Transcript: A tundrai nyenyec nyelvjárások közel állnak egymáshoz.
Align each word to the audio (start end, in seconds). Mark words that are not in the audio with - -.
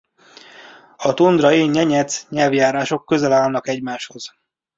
A 0.95 1.13
tundrai 1.13 1.61
nyenyec 1.67 2.25
nyelvjárások 2.29 3.05
közel 3.05 3.33
állnak 3.33 3.67
egymáshoz. 3.67 4.33